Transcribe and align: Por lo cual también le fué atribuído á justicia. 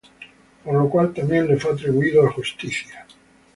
Por 0.63 0.73
lo 0.73 0.89
cual 0.89 1.13
también 1.17 1.45
le 1.47 1.57
fué 1.59 1.69
atribuído 1.73 2.25
á 2.27 2.31
justicia. 2.31 3.05